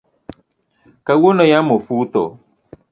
Kawuono 1.05 1.43
yamo 1.51 1.75
fudho 1.85 2.23